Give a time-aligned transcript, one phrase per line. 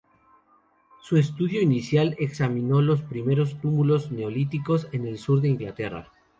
[1.03, 6.11] Su estudio inicial examinó los primeros túmulos neolíticos en el sur de Inglaterra.